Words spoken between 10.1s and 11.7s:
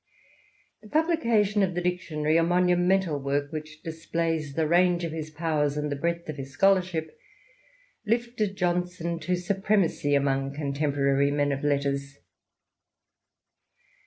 amongst con temporary men of